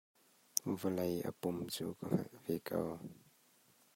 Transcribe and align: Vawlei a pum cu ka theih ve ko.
Vawlei 0.79 1.15
a 1.29 1.31
pum 1.41 1.57
cu 1.73 1.85
ka 1.99 2.07
theih 2.19 2.39
ve 2.43 2.55
ko. 2.67 2.79